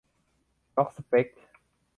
[0.75, 1.27] "ล็อกสเป็ค"?